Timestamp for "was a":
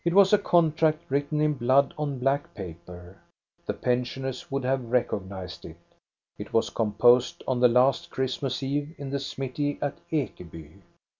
0.15-0.39